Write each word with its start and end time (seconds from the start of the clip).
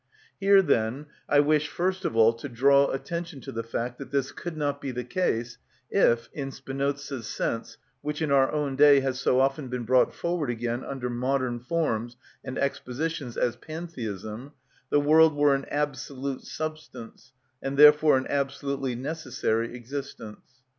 Here, 0.39 0.63
then, 0.63 1.05
I 1.29 1.41
wish 1.41 1.67
first 1.67 2.05
of 2.05 2.15
all 2.15 2.33
to 2.33 2.49
draw 2.49 2.89
attention 2.89 3.39
to 3.41 3.51
the 3.51 3.61
fact 3.61 3.99
that 3.99 4.09
this 4.09 4.31
could 4.31 4.57
not 4.57 4.81
be 4.81 4.89
the 4.89 5.03
case 5.03 5.59
if, 5.91 6.27
in 6.33 6.49
Spinoza's 6.51 7.27
sense, 7.27 7.77
which 8.01 8.19
in 8.19 8.31
our 8.31 8.51
own 8.51 8.75
day 8.75 9.01
has 9.01 9.19
so 9.19 9.39
often 9.39 9.67
been 9.67 9.83
brought 9.83 10.11
forward 10.15 10.49
again 10.49 10.83
under 10.83 11.07
modern 11.07 11.59
forms 11.59 12.17
and 12.43 12.57
expositions 12.57 13.37
as 13.37 13.55
pantheism, 13.57 14.53
the 14.89 14.99
world 14.99 15.35
were 15.35 15.53
an 15.53 15.65
"absolute 15.69 16.41
substance," 16.45 17.31
and 17.61 17.77
therefore 17.77 18.17
an 18.17 18.25
absolutely 18.27 18.95
necessary 18.95 19.75
existence. 19.75 20.63